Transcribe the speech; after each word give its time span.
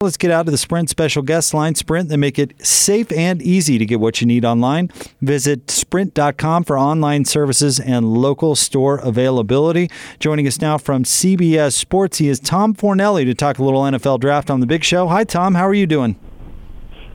Let's 0.00 0.16
get 0.16 0.30
out 0.30 0.46
of 0.46 0.52
the 0.52 0.58
Sprint 0.58 0.88
special 0.88 1.22
guest 1.22 1.52
line. 1.52 1.74
Sprint, 1.74 2.08
they 2.08 2.16
make 2.16 2.38
it 2.38 2.64
safe 2.64 3.10
and 3.10 3.42
easy 3.42 3.78
to 3.78 3.84
get 3.84 3.98
what 3.98 4.20
you 4.20 4.28
need 4.28 4.44
online. 4.44 4.92
Visit 5.20 5.72
sprint.com 5.72 6.62
for 6.62 6.78
online 6.78 7.24
services 7.24 7.80
and 7.80 8.06
local 8.14 8.54
store 8.54 8.98
availability. 8.98 9.90
Joining 10.20 10.46
us 10.46 10.60
now 10.60 10.78
from 10.78 11.02
CBS 11.02 11.72
Sports, 11.72 12.18
he 12.18 12.28
is 12.28 12.38
Tom 12.38 12.74
Fornelli 12.74 13.24
to 13.24 13.34
talk 13.34 13.58
a 13.58 13.64
little 13.64 13.82
NFL 13.82 14.20
draft 14.20 14.50
on 14.50 14.60
the 14.60 14.66
big 14.66 14.84
show. 14.84 15.08
Hi, 15.08 15.24
Tom. 15.24 15.56
How 15.56 15.66
are 15.66 15.74
you 15.74 15.88
doing? 15.88 16.14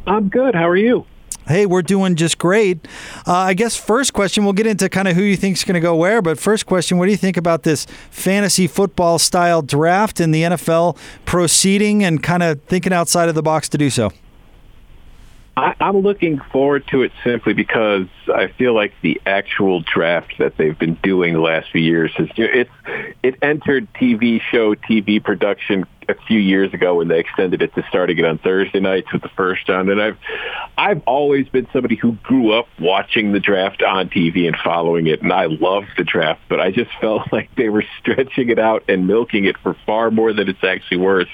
I'm 0.06 0.28
good. 0.28 0.54
How 0.54 0.68
are 0.68 0.76
you? 0.76 1.06
Hey, 1.48 1.66
we're 1.66 1.82
doing 1.82 2.16
just 2.16 2.38
great. 2.38 2.88
Uh, 3.28 3.34
I 3.34 3.54
guess 3.54 3.76
first 3.76 4.14
question, 4.14 4.46
we'll 4.46 4.54
get 4.54 4.66
into 4.66 4.88
kind 4.88 5.10
of 5.10 5.16
who 5.16 5.24
you 5.24 5.36
think 5.36 5.58
is 5.58 5.64
going 5.66 5.76
to 5.76 5.82
go 5.82 5.96
where, 5.96 6.22
but 6.22 6.40
first 6.40 6.66
question, 6.66 6.98
what 6.98 7.06
do 7.06 7.12
you 7.12 7.18
think 7.18 7.36
about 7.36 7.64
this 7.64 7.86
fantasy 8.10 8.66
football 8.66 9.20
style 9.20 9.62
draft 9.62 10.22
and 10.22 10.34
the 10.34 10.44
NFL 10.44 10.98
proceeding 11.26 12.04
and 12.04 12.24
kind 12.24 12.44
of 12.44 12.62
thinking 12.64 12.94
outside 12.94 13.28
of 13.28 13.36
the 13.36 13.44
box 13.44 13.68
to 13.70 13.78
do 13.78 13.90
so? 13.90 14.12
I, 15.56 15.76
I'm 15.80 16.00
looking 16.00 16.40
forward 16.52 16.88
to 16.88 17.04
it 17.04 17.12
simply 17.24 17.54
because 17.54 18.08
I 18.34 18.48
feel 18.48 18.74
like 18.74 18.94
the 19.02 19.22
actual 19.26 19.82
draft 19.82 20.34
that 20.40 20.58
they've 20.58 20.78
been 20.78 20.96
doing 21.04 21.34
the 21.34 21.42
last 21.42 21.72
few 21.72 21.82
years 21.82 22.12
has 22.16 22.30
it's 22.38 22.72
it 23.22 23.36
entered 23.42 23.88
TV 23.94 24.42
show 24.42 24.74
TV 24.74 25.24
production 25.24 25.86
a 26.10 26.16
few 26.28 26.40
years 26.40 26.74
ago 26.74 26.96
when 26.96 27.08
they 27.08 27.20
extended 27.20 27.62
it 27.62 27.74
to 27.76 27.84
starting 27.90 28.18
it 28.18 28.26
on 28.26 28.38
Thursday 28.38 28.80
nights 28.80 29.12
with 29.12 29.22
the 29.22 29.30
first 29.30 29.68
round. 29.70 29.90
And 29.90 30.02
I've 30.02 30.18
I've 30.78 31.02
always 31.06 31.48
been 31.50 31.68
somebody 31.72 31.96
who 31.96 32.14
grew 32.24 32.52
up 32.54 32.68
watching 32.80 33.32
the 33.32 33.40
draft 33.40 33.82
on 33.84 34.10
TV 34.10 34.48
and 34.48 34.56
following 34.64 35.08
it, 35.08 35.22
and 35.22 35.32
I 35.32 35.46
loved 35.46 35.90
the 35.98 36.04
draft. 36.04 36.42
But 36.50 36.60
I 36.60 36.72
just 36.72 36.92
felt 37.00 37.22
like 37.32 37.54
they 37.56 37.70
were 37.70 37.86
stretching 38.00 38.50
it 38.50 38.60
out 38.60 38.84
and 38.88 39.08
milking 39.08 39.46
it 39.46 39.58
for 39.58 39.76
far 39.86 40.12
more 40.12 40.34
than 40.34 40.50
it's 40.50 40.64
actually 40.64 40.98
worth 40.98 41.30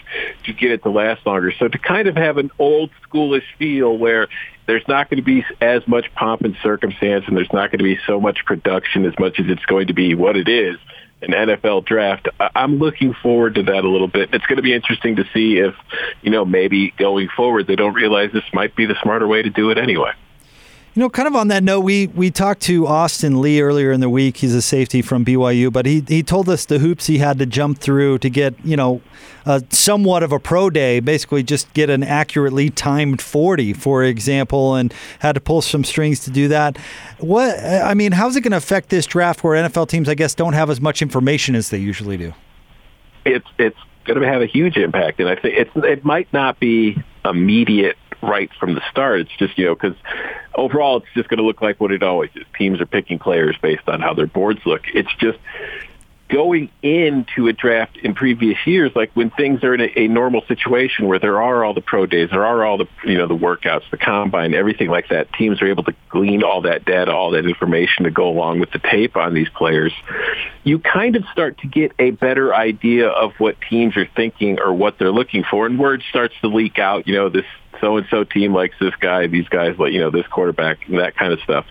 to 0.45 0.53
get 0.53 0.71
it 0.71 0.83
to 0.83 0.89
last 0.89 1.25
longer. 1.25 1.51
So 1.57 1.67
to 1.67 1.77
kind 1.77 2.07
of 2.07 2.15
have 2.15 2.37
an 2.37 2.51
old 2.59 2.91
schoolish 3.07 3.45
feel 3.57 3.97
where 3.97 4.27
there's 4.65 4.87
not 4.87 5.09
going 5.09 5.17
to 5.17 5.23
be 5.23 5.43
as 5.61 5.87
much 5.87 6.13
pomp 6.13 6.41
and 6.41 6.55
circumstance, 6.61 7.25
and 7.27 7.35
there's 7.35 7.51
not 7.51 7.71
going 7.71 7.79
to 7.79 7.83
be 7.83 7.97
so 8.05 8.19
much 8.21 8.45
production 8.45 9.05
as 9.05 9.17
much 9.17 9.39
as 9.39 9.47
it's 9.49 9.65
going 9.65 9.87
to 9.87 9.93
be 9.93 10.13
what 10.13 10.37
it 10.37 10.47
is 10.47 10.77
an 11.21 11.31
NFL 11.31 11.85
draft. 11.85 12.27
I'm 12.55 12.77
looking 12.77 13.13
forward 13.13 13.55
to 13.55 13.63
that 13.63 13.83
a 13.83 13.89
little 13.89 14.07
bit. 14.07 14.33
It's 14.33 14.45
going 14.45 14.57
to 14.57 14.63
be 14.63 14.73
interesting 14.73 15.17
to 15.17 15.25
see 15.33 15.57
if, 15.57 15.75
you 16.21 16.31
know, 16.31 16.45
maybe 16.45 16.93
going 16.97 17.29
forward 17.35 17.67
they 17.67 17.75
don't 17.75 17.93
realize 17.93 18.31
this 18.33 18.43
might 18.53 18.75
be 18.75 18.85
the 18.85 18.95
smarter 19.01 19.27
way 19.27 19.41
to 19.41 19.49
do 19.49 19.69
it 19.69 19.77
anyway. 19.77 20.11
You 20.99 21.05
know, 21.05 21.09
kind 21.09 21.29
of 21.29 21.35
on 21.37 21.47
that 21.47 21.63
note, 21.63 21.79
we 21.79 22.07
we 22.07 22.29
talked 22.29 22.61
to 22.63 22.85
Austin 22.85 23.39
Lee 23.39 23.61
earlier 23.61 23.93
in 23.93 24.01
the 24.01 24.09
week. 24.09 24.35
He's 24.35 24.53
a 24.53 24.61
safety 24.61 25.01
from 25.01 25.23
BYU, 25.23 25.71
but 25.71 25.85
he 25.85 26.03
he 26.05 26.21
told 26.21 26.49
us 26.49 26.65
the 26.65 26.79
hoops 26.79 27.07
he 27.07 27.19
had 27.19 27.39
to 27.39 27.45
jump 27.45 27.79
through 27.79 28.17
to 28.17 28.29
get 28.29 28.53
you 28.65 28.75
know, 28.75 28.99
uh, 29.45 29.61
somewhat 29.69 30.23
of 30.23 30.33
a 30.33 30.39
pro 30.39 30.69
day. 30.69 30.99
Basically, 30.99 31.41
just 31.41 31.73
get 31.73 31.89
an 31.89 32.03
accurately 32.03 32.69
timed 32.69 33.21
forty, 33.21 33.71
for 33.71 34.03
example, 34.03 34.75
and 34.75 34.93
had 35.19 35.35
to 35.35 35.39
pull 35.39 35.61
some 35.61 35.85
strings 35.85 36.19
to 36.25 36.31
do 36.31 36.49
that. 36.49 36.75
What 37.19 37.57
I 37.63 37.93
mean, 37.93 38.11
how's 38.11 38.35
it 38.35 38.41
going 38.41 38.51
to 38.51 38.57
affect 38.57 38.89
this 38.89 39.05
draft 39.05 39.41
where 39.41 39.55
NFL 39.55 39.87
teams, 39.87 40.09
I 40.09 40.15
guess, 40.15 40.35
don't 40.35 40.51
have 40.51 40.69
as 40.69 40.81
much 40.81 41.01
information 41.01 41.55
as 41.55 41.69
they 41.69 41.77
usually 41.77 42.17
do? 42.17 42.33
It's 43.23 43.47
it's 43.57 43.79
going 44.03 44.19
to 44.19 44.27
have 44.27 44.41
a 44.41 44.47
huge 44.47 44.75
impact, 44.75 45.21
and 45.21 45.29
I 45.29 45.35
think 45.37 45.55
it's 45.59 45.71
it 45.75 46.03
might 46.03 46.27
not 46.33 46.59
be 46.59 47.01
immediate 47.23 47.95
right 48.21 48.49
from 48.59 48.75
the 48.75 48.81
start. 48.91 49.21
It's 49.21 49.37
just, 49.37 49.57
you 49.57 49.65
know, 49.65 49.75
because 49.75 49.95
overall 50.55 50.97
it's 50.97 51.07
just 51.15 51.29
going 51.29 51.37
to 51.37 51.43
look 51.43 51.61
like 51.61 51.79
what 51.79 51.91
it 51.91 52.03
always 52.03 52.31
is. 52.35 52.45
Teams 52.57 52.81
are 52.81 52.85
picking 52.85 53.19
players 53.19 53.55
based 53.61 53.87
on 53.87 54.01
how 54.01 54.13
their 54.13 54.27
boards 54.27 54.61
look. 54.65 54.81
It's 54.93 55.13
just 55.19 55.39
going 56.29 56.69
into 56.83 57.47
a 57.47 57.53
draft 57.53 57.97
in 57.97 58.13
previous 58.13 58.57
years, 58.65 58.91
like 58.95 59.11
when 59.15 59.31
things 59.31 59.63
are 59.63 59.73
in 59.73 59.81
a, 59.81 59.91
a 60.01 60.07
normal 60.07 60.43
situation 60.47 61.07
where 61.07 61.17
there 61.17 61.41
are 61.41 61.63
all 61.63 61.73
the 61.73 61.81
pro 61.81 62.05
days, 62.05 62.29
there 62.29 62.45
are 62.45 62.63
all 62.63 62.77
the, 62.77 62.87
you 63.03 63.17
know, 63.17 63.27
the 63.27 63.35
workouts, 63.35 63.81
the 63.89 63.97
combine, 63.97 64.53
everything 64.53 64.89
like 64.89 65.09
that, 65.09 65.33
teams 65.33 65.61
are 65.61 65.67
able 65.67 65.83
to 65.83 65.93
glean 66.09 66.43
all 66.43 66.61
that 66.61 66.85
data, 66.85 67.11
all 67.11 67.31
that 67.31 67.45
information 67.45 68.03
to 68.03 68.11
go 68.11 68.29
along 68.29 68.59
with 68.59 68.71
the 68.71 68.79
tape 68.79 69.17
on 69.17 69.33
these 69.33 69.49
players. 69.49 69.91
You 70.63 70.77
kind 70.77 71.15
of 71.15 71.23
start 71.31 71.57
to 71.59 71.67
get 71.67 71.93
a 71.97 72.11
better 72.11 72.53
idea 72.53 73.07
of 73.07 73.33
what 73.39 73.57
teams 73.67 73.97
are 73.97 74.07
thinking 74.15 74.59
or 74.59 74.71
what 74.71 74.99
they're 74.99 75.11
looking 75.11 75.43
for. 75.49 75.65
And 75.65 75.79
word 75.79 76.03
starts 76.09 76.35
to 76.41 76.47
leak 76.47 76.77
out, 76.77 77.07
you 77.07 77.15
know, 77.15 77.29
this 77.29 77.45
so 77.81 77.97
and 77.97 78.07
so 78.09 78.23
team 78.23 78.53
likes 78.53 78.75
this 78.79 78.95
guy, 78.99 79.27
these 79.27 79.47
guys 79.47 79.77
like 79.77 79.93
you 79.93 79.99
know 79.99 80.11
this 80.11 80.27
quarterback, 80.27 80.79
that 80.89 81.15
kind 81.15 81.33
of 81.33 81.39
stuff. 81.41 81.65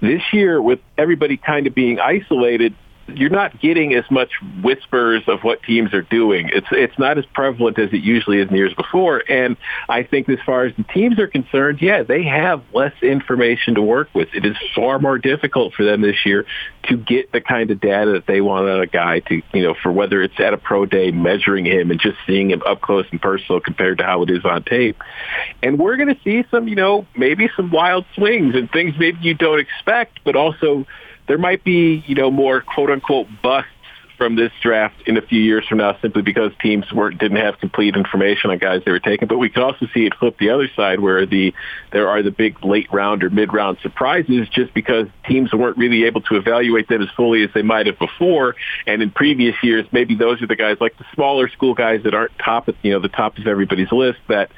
This 0.00 0.22
year, 0.32 0.62
with 0.62 0.80
everybody 0.96 1.36
kind 1.36 1.66
of 1.66 1.74
being 1.74 1.98
isolated, 1.98 2.74
you're 3.08 3.30
not 3.30 3.60
getting 3.60 3.94
as 3.94 4.04
much 4.10 4.30
whispers 4.62 5.22
of 5.26 5.40
what 5.42 5.62
teams 5.62 5.94
are 5.94 6.02
doing. 6.02 6.50
It's 6.52 6.66
it's 6.70 6.98
not 6.98 7.18
as 7.18 7.24
prevalent 7.26 7.78
as 7.78 7.92
it 7.92 8.02
usually 8.02 8.38
is 8.38 8.48
in 8.48 8.56
years 8.56 8.74
before. 8.74 9.22
And 9.28 9.56
I 9.88 10.02
think 10.02 10.28
as 10.28 10.38
far 10.44 10.64
as 10.64 10.76
the 10.76 10.84
teams 10.84 11.18
are 11.18 11.26
concerned, 11.26 11.80
yeah, 11.80 12.02
they 12.02 12.22
have 12.24 12.62
less 12.72 12.92
information 13.02 13.74
to 13.76 13.82
work 13.82 14.08
with. 14.14 14.28
It 14.34 14.44
is 14.44 14.56
far 14.74 14.98
more 14.98 15.18
difficult 15.18 15.74
for 15.74 15.84
them 15.84 16.02
this 16.02 16.26
year 16.26 16.44
to 16.84 16.96
get 16.96 17.32
the 17.32 17.40
kind 17.40 17.70
of 17.70 17.80
data 17.80 18.12
that 18.12 18.26
they 18.26 18.40
want 18.40 18.68
on 18.68 18.80
a 18.80 18.86
guy 18.86 19.20
to, 19.20 19.42
you 19.52 19.62
know, 19.62 19.74
for 19.82 19.92
whether 19.92 20.22
it's 20.22 20.38
at 20.38 20.52
a 20.52 20.58
pro 20.58 20.86
day, 20.86 21.10
measuring 21.10 21.66
him 21.66 21.90
and 21.90 22.00
just 22.00 22.16
seeing 22.26 22.50
him 22.50 22.62
up 22.66 22.80
close 22.80 23.06
and 23.10 23.20
personal 23.20 23.60
compared 23.60 23.98
to 23.98 24.04
how 24.04 24.22
it 24.22 24.30
is 24.30 24.44
on 24.44 24.62
tape. 24.64 24.96
And 25.62 25.78
we're 25.78 25.96
going 25.96 26.14
to 26.14 26.20
see 26.22 26.44
some, 26.50 26.68
you 26.68 26.76
know, 26.76 27.06
maybe 27.16 27.48
some 27.56 27.70
wild 27.70 28.04
swings 28.14 28.54
and 28.54 28.70
things 28.70 28.94
maybe 28.98 29.18
you 29.22 29.34
don't 29.34 29.60
expect, 29.60 30.20
but 30.24 30.36
also 30.36 30.86
there 31.28 31.38
might 31.38 31.62
be, 31.62 32.02
you 32.06 32.14
know, 32.14 32.30
more 32.30 32.60
quote 32.62 32.90
unquote 32.90 33.28
busts 33.42 33.70
from 34.18 34.34
this 34.34 34.50
draft 34.60 35.00
in 35.06 35.16
a 35.16 35.22
few 35.22 35.40
years 35.40 35.64
from 35.68 35.78
now 35.78 35.96
simply 36.02 36.22
because 36.22 36.50
teams 36.60 36.92
weren't 36.92 37.18
didn't 37.18 37.36
have 37.38 37.58
complete 37.60 37.94
information 37.94 38.50
on 38.50 38.58
guys 38.58 38.82
they 38.84 38.90
were 38.90 38.98
taking. 38.98 39.28
But 39.28 39.38
we 39.38 39.48
could 39.48 39.62
also 39.62 39.86
see 39.94 40.04
it 40.06 40.14
flip 40.18 40.36
the 40.38 40.50
other 40.50 40.68
side 40.74 40.98
where 40.98 41.24
the 41.24 41.54
there 41.92 42.08
are 42.08 42.20
the 42.22 42.32
big 42.32 42.62
late 42.64 42.92
round 42.92 43.22
or 43.22 43.30
mid 43.30 43.54
round 43.54 43.78
surprises 43.80 44.48
just 44.48 44.74
because 44.74 45.06
teams 45.26 45.52
weren't 45.52 45.78
really 45.78 46.04
able 46.04 46.20
to 46.22 46.36
evaluate 46.36 46.88
them 46.88 47.00
as 47.00 47.08
fully 47.16 47.44
as 47.44 47.50
they 47.54 47.62
might 47.62 47.86
have 47.86 47.98
before. 47.98 48.56
And 48.86 49.00
in 49.00 49.10
previous 49.12 49.54
years, 49.62 49.86
maybe 49.92 50.16
those 50.16 50.42
are 50.42 50.48
the 50.48 50.56
guys 50.56 50.78
like 50.80 50.98
the 50.98 51.06
smaller 51.14 51.48
school 51.48 51.74
guys 51.74 52.02
that 52.02 52.12
aren't 52.12 52.36
top 52.38 52.66
of 52.66 52.74
you 52.82 52.90
know 52.90 52.98
the 52.98 53.08
top 53.08 53.38
of 53.38 53.46
everybody's 53.46 53.92
list 53.92 54.18
that 54.28 54.50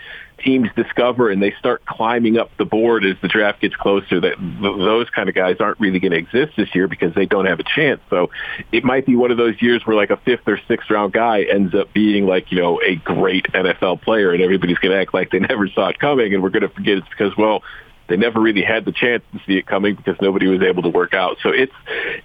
teams 0.43 0.69
discover 0.77 1.31
and 1.31 1.43
they 1.43 1.53
start 1.59 1.85
climbing 1.87 2.39
up 2.39 2.51
the 2.59 2.65
board 2.65 3.05
as 3.05 3.17
the 3.23 3.29
draft 3.29 3.61
gets 3.61 3.77
closer 3.77 4.21
that 4.21 4.37
those 4.61 5.09
kind 5.11 5.29
of 5.29 5.35
guys 5.35 5.57
aren't 5.61 5.79
really 5.81 5.99
going 5.99 6.13
to 6.13 6.19
exist 6.19 6.57
this 6.57 6.75
year 6.75 6.89
because 6.89 7.15
they 7.15 7.27
don't 7.27 7.47
have 7.47 7.61
a 7.61 7.65
chance. 7.65 8.01
So 8.11 8.31
it 8.73 8.85
might 8.85 9.07
be 9.07 9.17
one 9.17 9.31
of 9.31 9.37
those 9.37 9.61
years 9.61 9.87
where 9.87 9.97
like 9.97 10.11
a 10.11 10.17
fifth 10.19 10.47
or 10.47 10.59
sixth 10.69 10.91
round 10.91 11.13
guy 11.13 11.43
ends 11.43 11.75
up 11.75 11.93
being 11.93 12.27
like, 12.27 12.51
you 12.51 12.61
know, 12.61 12.81
a 12.83 12.97
great 12.97 13.45
NFL 13.53 14.03
player 14.03 14.33
and 14.33 14.43
everybody's 14.43 14.79
going 14.79 14.93
to 14.93 15.01
act 15.01 15.15
like 15.15 15.31
they 15.31 15.39
never 15.51 15.69
saw 15.69 15.89
it 15.89 15.99
coming 15.99 16.35
and 16.35 16.43
we're 16.43 16.51
going 16.51 16.63
to 16.63 16.69
forget 16.69 16.99
it's 16.99 17.09
because, 17.09 17.37
well, 17.37 17.63
they 18.09 18.17
never 18.17 18.41
really 18.41 18.63
had 18.63 18.85
the 18.85 18.93
chance 18.93 19.23
to 19.33 19.41
see 19.47 19.57
it 19.57 19.67
coming 19.67 19.95
because 19.95 20.17
nobody 20.21 20.49
was 20.49 20.63
able 20.63 20.83
to 20.83 20.89
work 20.89 21.15
out. 21.15 21.37
So 21.43 21.51
it's 21.51 21.73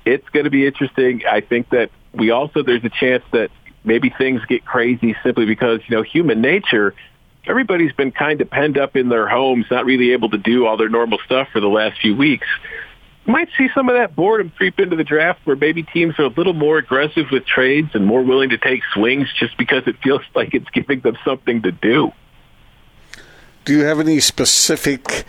it's 0.03 0.27
going 0.29 0.45
to 0.45 0.49
be 0.49 0.65
interesting. 0.65 1.21
I 1.29 1.41
think 1.41 1.69
that 1.69 1.91
we 2.11 2.31
also 2.31 2.63
there's 2.63 2.83
a 2.83 2.89
chance 2.89 3.23
that 3.31 3.51
maybe 3.83 4.09
things 4.09 4.41
get 4.45 4.65
crazy 4.65 5.15
simply 5.23 5.45
because 5.45 5.79
you 5.87 5.95
know 5.95 6.01
human 6.01 6.41
nature 6.41 6.95
everybody's 7.47 7.93
been 7.93 8.11
kind 8.11 8.41
of 8.41 8.49
penned 8.49 8.77
up 8.77 8.95
in 8.95 9.09
their 9.09 9.27
homes, 9.27 9.65
not 9.69 9.85
really 9.85 10.11
able 10.11 10.29
to 10.29 10.37
do 10.37 10.65
all 10.65 10.77
their 10.77 10.89
normal 10.89 11.19
stuff 11.25 11.49
for 11.51 11.59
the 11.59 11.67
last 11.67 11.99
few 12.01 12.15
weeks. 12.15 12.47
You 13.25 13.33
might 13.33 13.49
see 13.57 13.69
some 13.73 13.89
of 13.89 13.95
that 13.95 14.15
boredom 14.15 14.51
creep 14.55 14.79
into 14.79 14.95
the 14.95 15.03
draft 15.03 15.39
where 15.45 15.55
maybe 15.55 15.83
teams 15.83 16.13
are 16.19 16.25
a 16.25 16.29
little 16.29 16.53
more 16.53 16.77
aggressive 16.77 17.25
with 17.31 17.45
trades 17.45 17.89
and 17.93 18.05
more 18.05 18.21
willing 18.21 18.49
to 18.49 18.57
take 18.57 18.81
swings 18.93 19.27
just 19.39 19.57
because 19.57 19.83
it 19.87 19.95
feels 20.03 20.21
like 20.35 20.53
it's 20.53 20.69
giving 20.69 20.99
them 21.01 21.17
something 21.25 21.61
to 21.63 21.71
do. 21.71 22.11
Do 23.63 23.73
you 23.75 23.83
have 23.83 23.99
any 23.99 24.19
specific 24.19 25.25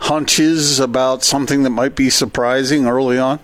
hunches 0.00 0.78
about 0.78 1.24
something 1.24 1.62
that 1.62 1.70
might 1.70 1.96
be 1.96 2.10
surprising 2.10 2.86
early 2.86 3.18
on? 3.18 3.40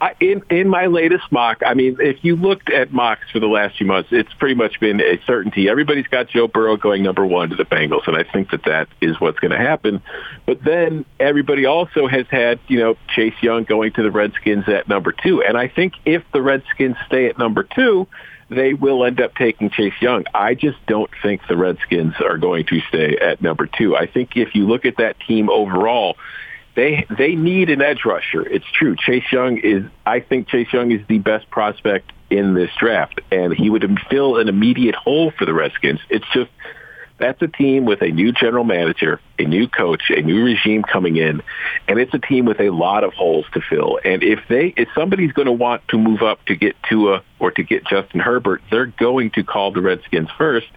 I, 0.00 0.14
in 0.20 0.42
in 0.50 0.68
my 0.68 0.86
latest 0.86 1.24
mock, 1.30 1.62
I 1.66 1.74
mean, 1.74 1.96
if 2.00 2.22
you 2.22 2.36
looked 2.36 2.70
at 2.70 2.92
mocks 2.92 3.30
for 3.32 3.40
the 3.40 3.46
last 3.46 3.78
few 3.78 3.86
months, 3.86 4.10
it's 4.12 4.32
pretty 4.34 4.54
much 4.54 4.78
been 4.80 5.00
a 5.00 5.20
certainty. 5.26 5.68
Everybody's 5.68 6.06
got 6.06 6.28
Joe 6.28 6.46
Burrow 6.46 6.76
going 6.76 7.02
number 7.02 7.26
one 7.26 7.50
to 7.50 7.56
the 7.56 7.64
Bengals, 7.64 8.06
and 8.06 8.16
I 8.16 8.24
think 8.24 8.50
that 8.50 8.64
that 8.64 8.88
is 9.00 9.20
what's 9.20 9.38
going 9.40 9.50
to 9.50 9.58
happen. 9.58 10.02
But 10.46 10.62
then 10.62 11.04
everybody 11.18 11.66
also 11.66 12.06
has 12.06 12.26
had, 12.30 12.60
you 12.68 12.78
know, 12.78 12.96
Chase 13.08 13.34
Young 13.42 13.64
going 13.64 13.92
to 13.94 14.02
the 14.02 14.10
Redskins 14.10 14.68
at 14.68 14.88
number 14.88 15.12
two, 15.12 15.42
and 15.42 15.56
I 15.56 15.68
think 15.68 15.94
if 16.04 16.22
the 16.32 16.42
Redskins 16.42 16.96
stay 17.06 17.26
at 17.26 17.38
number 17.38 17.64
two, 17.64 18.06
they 18.50 18.74
will 18.74 19.04
end 19.04 19.20
up 19.20 19.34
taking 19.34 19.68
Chase 19.70 20.00
Young. 20.00 20.24
I 20.34 20.54
just 20.54 20.78
don't 20.86 21.10
think 21.22 21.42
the 21.48 21.56
Redskins 21.56 22.14
are 22.20 22.38
going 22.38 22.64
to 22.66 22.80
stay 22.88 23.16
at 23.18 23.42
number 23.42 23.66
two. 23.66 23.96
I 23.96 24.06
think 24.06 24.36
if 24.36 24.54
you 24.54 24.66
look 24.66 24.84
at 24.84 24.96
that 24.98 25.20
team 25.20 25.50
overall, 25.50 26.16
they 26.78 27.04
they 27.18 27.34
need 27.34 27.70
an 27.70 27.82
edge 27.82 28.04
rusher. 28.04 28.46
It's 28.46 28.64
true. 28.72 28.94
Chase 28.94 29.24
Young 29.32 29.58
is. 29.58 29.82
I 30.06 30.20
think 30.20 30.46
Chase 30.46 30.72
Young 30.72 30.92
is 30.92 31.00
the 31.08 31.18
best 31.18 31.50
prospect 31.50 32.12
in 32.30 32.54
this 32.54 32.70
draft, 32.78 33.20
and 33.32 33.52
he 33.52 33.68
would 33.68 33.84
fill 34.08 34.36
an 34.36 34.48
immediate 34.48 34.94
hole 34.94 35.32
for 35.36 35.44
the 35.44 35.52
Redskins. 35.52 35.98
It's 36.08 36.24
just 36.32 36.50
that's 37.18 37.42
a 37.42 37.48
team 37.48 37.84
with 37.84 38.00
a 38.00 38.12
new 38.12 38.30
general 38.30 38.62
manager, 38.62 39.20
a 39.40 39.42
new 39.42 39.66
coach, 39.66 40.02
a 40.10 40.22
new 40.22 40.44
regime 40.44 40.84
coming 40.84 41.16
in, 41.16 41.42
and 41.88 41.98
it's 41.98 42.14
a 42.14 42.20
team 42.20 42.44
with 42.44 42.60
a 42.60 42.70
lot 42.70 43.02
of 43.02 43.12
holes 43.12 43.46
to 43.54 43.60
fill. 43.60 43.98
And 44.04 44.22
if 44.22 44.38
they, 44.48 44.72
if 44.76 44.88
somebody's 44.94 45.32
going 45.32 45.46
to 45.46 45.52
want 45.52 45.82
to 45.88 45.98
move 45.98 46.22
up 46.22 46.44
to 46.44 46.54
get 46.54 46.76
Tua 46.88 47.24
or 47.40 47.50
to 47.50 47.62
get 47.64 47.86
Justin 47.86 48.20
Herbert, 48.20 48.62
they're 48.70 48.86
going 48.86 49.32
to 49.32 49.42
call 49.42 49.72
the 49.72 49.82
Redskins 49.82 50.28
first 50.38 50.68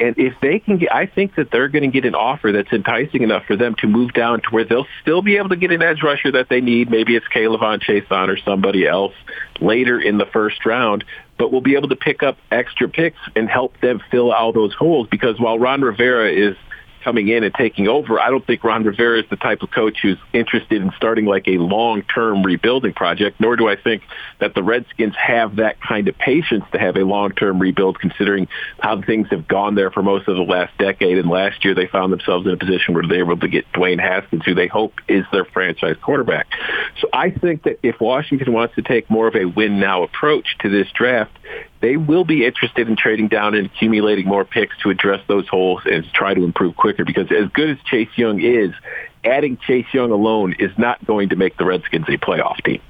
And 0.00 0.16
if 0.16 0.34
they 0.40 0.60
can 0.60 0.78
get, 0.78 0.94
I 0.94 1.06
think 1.06 1.34
that 1.34 1.50
they're 1.50 1.68
going 1.68 1.82
to 1.82 1.88
get 1.88 2.04
an 2.04 2.14
offer 2.14 2.52
that's 2.52 2.72
enticing 2.72 3.22
enough 3.22 3.44
for 3.46 3.56
them 3.56 3.74
to 3.80 3.88
move 3.88 4.12
down 4.12 4.40
to 4.42 4.48
where 4.50 4.64
they'll 4.64 4.86
still 5.02 5.22
be 5.22 5.36
able 5.36 5.48
to 5.48 5.56
get 5.56 5.72
an 5.72 5.82
edge 5.82 6.02
rusher 6.02 6.30
that 6.32 6.48
they 6.48 6.60
need. 6.60 6.90
Maybe 6.90 7.16
it's 7.16 7.26
K'Lavon 7.26 7.82
Chaisson 7.82 8.28
or 8.28 8.38
somebody 8.38 8.86
else 8.86 9.14
later 9.60 10.00
in 10.00 10.18
the 10.18 10.26
first 10.26 10.64
round, 10.64 11.04
but 11.36 11.50
we'll 11.50 11.62
be 11.62 11.74
able 11.74 11.88
to 11.88 11.96
pick 11.96 12.22
up 12.22 12.38
extra 12.50 12.88
picks 12.88 13.18
and 13.34 13.48
help 13.48 13.80
them 13.80 14.00
fill 14.10 14.32
all 14.32 14.52
those 14.52 14.74
holes 14.74 15.08
because 15.10 15.40
while 15.40 15.58
Ron 15.58 15.82
Rivera 15.82 16.30
is 16.30 16.56
coming 17.02 17.28
in 17.28 17.44
and 17.44 17.54
taking 17.54 17.88
over, 17.88 18.20
I 18.20 18.30
don't 18.30 18.46
think 18.46 18.64
Ron 18.64 18.84
Rivera 18.84 19.20
is 19.20 19.26
the 19.30 19.36
type 19.36 19.62
of 19.62 19.70
coach 19.70 19.98
who's 20.02 20.18
interested 20.32 20.82
in 20.82 20.92
starting 20.96 21.24
like 21.24 21.48
a 21.48 21.58
long-term 21.58 22.42
rebuilding 22.42 22.94
project, 22.94 23.40
nor 23.40 23.56
do 23.56 23.68
I 23.68 23.76
think 23.76 24.02
that 24.40 24.54
the 24.54 24.62
Redskins 24.62 25.14
have 25.16 25.56
that 25.56 25.80
kind 25.80 26.08
of 26.08 26.16
patience 26.18 26.64
to 26.72 26.78
have 26.78 26.96
a 26.96 27.04
long-term 27.04 27.58
rebuild 27.58 27.98
considering 27.98 28.48
how 28.80 29.00
things 29.02 29.28
have 29.30 29.48
gone 29.48 29.74
there 29.74 29.90
for 29.90 30.02
most 30.02 30.28
of 30.28 30.36
the 30.36 30.42
last 30.42 30.76
decade. 30.78 31.18
And 31.18 31.28
last 31.28 31.64
year 31.64 31.74
they 31.74 31.86
found 31.86 32.12
themselves 32.12 32.46
in 32.46 32.52
a 32.52 32.56
position 32.56 32.94
where 32.94 33.06
they 33.06 33.22
were 33.22 33.32
able 33.32 33.40
to 33.40 33.48
get 33.48 33.70
Dwayne 33.72 34.00
Haskins, 34.00 34.42
who 34.44 34.54
they 34.54 34.66
hope 34.66 34.94
is 35.08 35.24
their 35.32 35.44
franchise 35.44 35.96
quarterback. 36.02 36.46
So 37.00 37.08
I 37.12 37.30
think 37.30 37.64
that 37.64 37.78
if 37.82 38.00
Washington 38.00 38.52
wants 38.52 38.74
to 38.76 38.82
take 38.82 39.10
more 39.10 39.28
of 39.28 39.36
a 39.36 39.44
win-now 39.44 40.02
approach 40.02 40.56
to 40.60 40.68
this 40.68 40.88
draft, 40.92 41.32
they 41.80 41.96
will 41.96 42.24
be 42.24 42.44
interested 42.44 42.88
in 42.88 42.96
trading 42.96 43.28
down 43.28 43.54
and 43.54 43.66
accumulating 43.66 44.26
more 44.26 44.44
picks 44.44 44.76
to 44.78 44.90
address 44.90 45.20
those 45.28 45.46
holes 45.48 45.82
and 45.84 46.04
try 46.12 46.34
to 46.34 46.44
improve 46.44 46.76
quicker. 46.76 47.04
Because 47.04 47.30
as 47.30 47.48
good 47.52 47.70
as 47.70 47.78
Chase 47.84 48.08
Young 48.16 48.42
is, 48.42 48.72
adding 49.24 49.58
Chase 49.66 49.86
Young 49.92 50.10
alone 50.10 50.54
is 50.58 50.72
not 50.76 51.04
going 51.06 51.28
to 51.30 51.36
make 51.36 51.56
the 51.56 51.64
Redskins 51.64 52.06
a 52.08 52.18
playoff 52.18 52.62
team. 52.64 52.80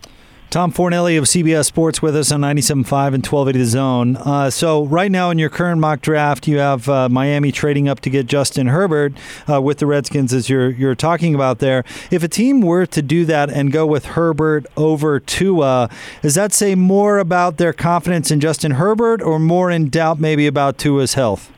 Tom 0.50 0.72
Fornelli 0.72 1.18
of 1.18 1.24
CBS 1.24 1.66
Sports 1.66 2.00
with 2.00 2.16
us 2.16 2.32
on 2.32 2.40
97.5 2.40 3.12
and 3.12 3.26
1280 3.26 3.58
The 3.58 3.64
Zone. 3.66 4.16
Uh, 4.16 4.48
so, 4.48 4.86
right 4.86 5.10
now 5.10 5.28
in 5.28 5.36
your 5.36 5.50
current 5.50 5.78
mock 5.78 6.00
draft, 6.00 6.48
you 6.48 6.56
have 6.56 6.88
uh, 6.88 7.06
Miami 7.10 7.52
trading 7.52 7.86
up 7.86 8.00
to 8.00 8.08
get 8.08 8.26
Justin 8.26 8.68
Herbert 8.68 9.12
uh, 9.46 9.60
with 9.60 9.76
the 9.76 9.84
Redskins, 9.84 10.32
as 10.32 10.48
you're, 10.48 10.70
you're 10.70 10.94
talking 10.94 11.34
about 11.34 11.58
there. 11.58 11.84
If 12.10 12.22
a 12.22 12.28
team 12.28 12.62
were 12.62 12.86
to 12.86 13.02
do 13.02 13.26
that 13.26 13.50
and 13.50 13.70
go 13.70 13.86
with 13.86 14.06
Herbert 14.06 14.64
over 14.74 15.20
Tua, 15.20 15.90
does 16.22 16.34
that 16.36 16.54
say 16.54 16.74
more 16.74 17.18
about 17.18 17.58
their 17.58 17.74
confidence 17.74 18.30
in 18.30 18.40
Justin 18.40 18.72
Herbert 18.72 19.20
or 19.20 19.38
more 19.38 19.70
in 19.70 19.90
doubt 19.90 20.18
maybe 20.18 20.46
about 20.46 20.78
Tua's 20.78 21.12
health? 21.12 21.52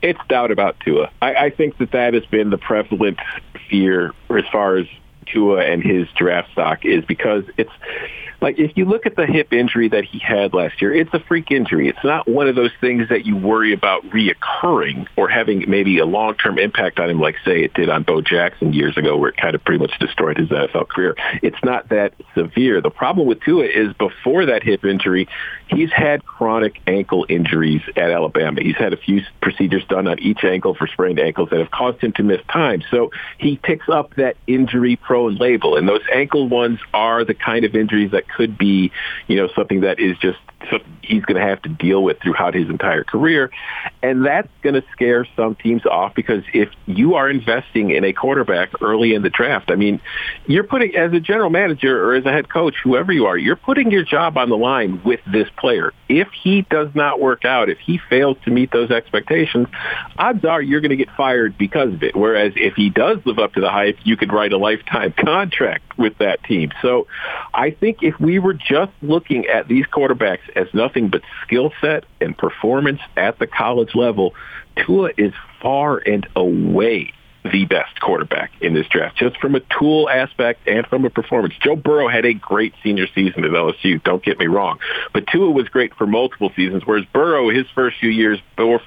It's 0.00 0.20
doubt 0.28 0.52
about 0.52 0.78
Tua. 0.78 1.10
I, 1.20 1.34
I 1.34 1.50
think 1.50 1.78
that 1.78 1.90
that 1.90 2.14
has 2.14 2.24
been 2.26 2.50
the 2.50 2.58
prevalent 2.58 3.18
fear 3.68 4.12
as 4.30 4.44
far 4.52 4.76
as 4.76 4.86
Tua 5.26 5.64
and 5.64 5.82
his 5.82 6.08
draft 6.16 6.52
stock 6.52 6.84
is 6.84 7.04
because 7.04 7.44
it's 7.56 7.70
like 8.42 8.58
if 8.58 8.76
you 8.76 8.84
look 8.84 9.06
at 9.06 9.14
the 9.14 9.24
hip 9.24 9.52
injury 9.52 9.88
that 9.88 10.04
he 10.04 10.18
had 10.18 10.52
last 10.52 10.82
year, 10.82 10.92
it's 10.92 11.14
a 11.14 11.20
freak 11.20 11.52
injury. 11.52 11.88
It's 11.88 12.02
not 12.02 12.28
one 12.28 12.48
of 12.48 12.56
those 12.56 12.72
things 12.80 13.08
that 13.08 13.24
you 13.24 13.36
worry 13.36 13.72
about 13.72 14.04
reoccurring 14.06 15.06
or 15.16 15.28
having 15.28 15.64
maybe 15.70 15.98
a 15.98 16.04
long-term 16.04 16.58
impact 16.58 16.98
on 16.98 17.08
him, 17.08 17.20
like 17.20 17.36
say 17.44 17.62
it 17.62 17.72
did 17.72 17.88
on 17.88 18.02
Bo 18.02 18.20
Jackson 18.20 18.72
years 18.72 18.96
ago, 18.96 19.16
where 19.16 19.30
it 19.30 19.36
kind 19.36 19.54
of 19.54 19.64
pretty 19.64 19.78
much 19.78 19.96
destroyed 20.00 20.38
his 20.38 20.48
NFL 20.48 20.88
career. 20.88 21.14
It's 21.40 21.62
not 21.62 21.88
that 21.90 22.14
severe. 22.34 22.80
The 22.80 22.90
problem 22.90 23.28
with 23.28 23.40
Tua 23.42 23.64
is 23.64 23.92
before 23.94 24.46
that 24.46 24.64
hip 24.64 24.84
injury, 24.84 25.28
he's 25.68 25.92
had 25.92 26.26
chronic 26.26 26.80
ankle 26.88 27.24
injuries 27.28 27.82
at 27.96 28.10
Alabama. 28.10 28.60
He's 28.60 28.76
had 28.76 28.92
a 28.92 28.96
few 28.96 29.22
procedures 29.40 29.84
done 29.88 30.08
on 30.08 30.18
each 30.18 30.42
ankle 30.42 30.74
for 30.74 30.88
sprained 30.88 31.20
ankles 31.20 31.50
that 31.50 31.60
have 31.60 31.70
caused 31.70 32.00
him 32.00 32.12
to 32.14 32.24
miss 32.24 32.40
time. 32.52 32.82
So 32.90 33.12
he 33.38 33.56
picks 33.56 33.88
up 33.88 34.16
that 34.16 34.36
injury-prone 35.12 35.36
label, 35.36 35.76
and 35.76 35.88
those 35.88 36.02
ankle 36.12 36.48
ones 36.48 36.78
are 36.92 37.24
the 37.24 37.34
kind 37.34 37.64
of 37.64 37.74
injuries 37.74 38.10
that 38.12 38.28
could 38.28 38.56
be, 38.58 38.90
you 39.26 39.36
know, 39.36 39.48
something 39.54 39.80
that 39.80 40.00
is 40.00 40.16
just 40.18 40.38
he's 41.02 41.24
going 41.24 41.40
to 41.40 41.46
have 41.46 41.60
to 41.62 41.68
deal 41.68 42.02
with 42.02 42.20
throughout 42.22 42.54
his 42.54 42.68
entire 42.68 43.04
career. 43.04 43.50
And 44.02 44.24
that's 44.24 44.48
going 44.62 44.74
to 44.74 44.84
scare 44.92 45.26
some 45.36 45.54
teams 45.54 45.84
off 45.86 46.14
because 46.14 46.42
if 46.54 46.68
you 46.86 47.14
are 47.14 47.28
investing 47.28 47.90
in 47.90 48.04
a 48.04 48.12
quarterback 48.12 48.70
early 48.80 49.14
in 49.14 49.22
the 49.22 49.30
draft, 49.30 49.70
I 49.70 49.76
mean, 49.76 50.00
you're 50.46 50.64
putting, 50.64 50.94
as 50.96 51.12
a 51.12 51.20
general 51.20 51.50
manager 51.50 52.04
or 52.04 52.14
as 52.14 52.24
a 52.24 52.32
head 52.32 52.48
coach, 52.48 52.74
whoever 52.82 53.12
you 53.12 53.26
are, 53.26 53.36
you're 53.36 53.56
putting 53.56 53.90
your 53.90 54.04
job 54.04 54.38
on 54.38 54.48
the 54.48 54.56
line 54.56 55.02
with 55.04 55.20
this 55.30 55.48
player. 55.58 55.92
If 56.08 56.28
he 56.42 56.62
does 56.62 56.88
not 56.94 57.20
work 57.20 57.44
out, 57.44 57.68
if 57.68 57.78
he 57.78 57.98
fails 58.10 58.36
to 58.44 58.50
meet 58.50 58.70
those 58.70 58.90
expectations, 58.90 59.68
odds 60.18 60.44
are 60.44 60.62
you're 60.62 60.80
going 60.80 60.90
to 60.90 60.96
get 60.96 61.10
fired 61.16 61.56
because 61.58 61.92
of 61.94 62.02
it. 62.02 62.14
Whereas 62.14 62.52
if 62.56 62.74
he 62.74 62.90
does 62.90 63.18
live 63.24 63.38
up 63.38 63.54
to 63.54 63.60
the 63.60 63.70
hype, 63.70 63.98
you 64.04 64.16
could 64.16 64.32
write 64.32 64.52
a 64.52 64.58
lifetime 64.58 65.14
contract 65.24 65.98
with 65.98 66.18
that 66.18 66.42
team. 66.44 66.70
So 66.82 67.06
I 67.54 67.70
think 67.70 68.02
if 68.02 68.18
we 68.20 68.38
were 68.38 68.54
just 68.54 68.92
looking 69.00 69.46
at 69.46 69.68
these 69.68 69.86
quarterbacks 69.86 70.40
as 70.56 70.66
nothing 70.72 71.08
but 71.08 71.22
skill 71.44 71.72
set 71.80 72.04
and 72.20 72.36
performance 72.36 73.00
at 73.16 73.38
the 73.38 73.46
college 73.46 73.94
level, 73.94 74.34
Tua 74.76 75.10
is 75.16 75.32
far 75.60 75.98
and 75.98 76.26
away 76.34 77.12
the 77.50 77.64
best 77.64 78.00
quarterback 78.00 78.52
in 78.60 78.72
this 78.72 78.86
draft, 78.86 79.16
just 79.16 79.36
from 79.38 79.54
a 79.54 79.60
tool 79.78 80.08
aspect 80.08 80.60
and 80.68 80.86
from 80.86 81.04
a 81.04 81.10
performance. 81.10 81.54
Joe 81.60 81.74
Burrow 81.74 82.08
had 82.08 82.24
a 82.24 82.34
great 82.34 82.72
senior 82.84 83.06
season 83.14 83.44
at 83.44 83.50
LSU, 83.50 84.02
don't 84.04 84.22
get 84.22 84.38
me 84.38 84.46
wrong. 84.46 84.78
But 85.12 85.26
Tua 85.26 85.50
was 85.50 85.68
great 85.68 85.94
for 85.94 86.06
multiple 86.06 86.52
seasons, 86.54 86.84
whereas 86.84 87.04
Burrow, 87.12 87.50
his 87.50 87.66
first 87.74 87.98
few 87.98 88.10
years 88.10 88.38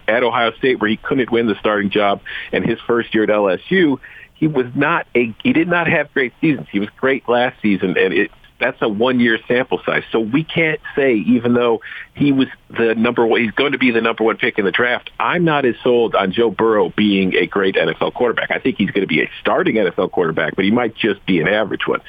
at 0.08 0.24
Ohio 0.24 0.54
State, 0.54 0.80
where 0.80 0.90
he 0.90 0.98
couldn't 0.98 1.32
win 1.32 1.48
the 1.48 1.56
starting 1.60 1.90
job, 1.90 2.22
and 2.54 2.66
his 2.66 2.80
first 2.88 3.14
year 3.14 3.24
at 3.24 3.30
LSU, 3.30 4.00
he 4.36 4.48
was 4.48 4.68
not 4.76 5.08
a 5.16 5.34
he 5.44 5.54
did 5.54 5.68
not 5.68 5.88
have 5.88 6.14
great 6.14 6.34
seasons. 6.42 6.68
He 6.72 6.80
was 6.80 6.90
great 6.98 7.28
last 7.28 7.62
season, 7.62 7.98
and 7.98 8.14
it 8.14 8.32
that's 8.60 8.82
a 8.82 8.88
one 8.88 9.20
year 9.20 9.38
sample 9.48 9.82
size. 9.86 10.04
So 10.12 10.20
we 10.20 10.44
can't 10.44 10.80
say, 10.96 11.16
even 11.16 11.54
though 11.54 11.82
he 12.14 12.32
was 12.32 12.48
the 12.70 12.96
number 12.96 13.26
one, 13.26 13.42
he's 13.42 13.52
going 13.52 13.74
to 13.74 13.78
be 13.78 13.92
the 13.92 14.02
number 14.02 14.24
one 14.24 14.38
pick 14.38 14.58
in 14.58 14.66
the 14.66 14.72
draft. 14.72 15.10
I'm 15.20 15.44
not 15.44 15.66
as 15.66 15.76
sold 15.84 16.16
on 16.16 16.32
Joe 16.32 16.50
Burrow 16.50 16.90
being 16.96 17.36
a 17.36 17.48
great 17.48 17.76
NFL 17.76 18.14
quarterback. 18.14 18.52
I 18.52 18.60
think 18.60 18.78
he's 18.78 18.92
going 18.92 19.02
to 19.02 19.08
be 19.08 19.22
a 19.22 19.30
starting 19.42 19.76
NFL 19.76 20.12
quarterback, 20.12 20.56
but 20.56 20.66
he 20.66 20.72
might 20.72 20.96
just 20.96 21.26
be 21.26 21.40
an 21.42 21.48
average 21.48 21.86
one. 21.86 22.02